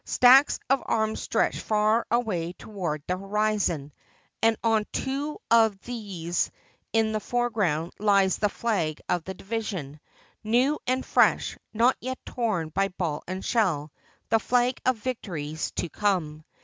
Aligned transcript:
Stacks 0.03 0.59
of 0.67 0.81
arms 0.87 1.21
stretch 1.21 1.59
far 1.59 2.07
away 2.09 2.53
toward 2.53 3.03
the 3.05 3.19
horizon; 3.19 3.93
and 4.41 4.57
on 4.63 4.83
two 4.91 5.37
of 5.51 5.79
these 5.81 6.49
in 6.91 7.11
the 7.11 7.19
foreground 7.19 7.93
lies 7.99 8.37
the 8.37 8.49
flag 8.49 8.99
of 9.07 9.25
the 9.25 9.35
division, 9.35 9.99
new 10.43 10.79
and 10.87 11.05
fresh, 11.05 11.55
not 11.71 11.97
yet 12.01 12.17
torn 12.25 12.69
by 12.69 12.87
ball 12.87 13.23
and 13.27 13.45
shell, 13.45 13.91
the 14.29 14.39
flag 14.39 14.81
of 14.87 14.97
victories 14.97 15.69
to 15.75 15.87
come. 15.87 16.45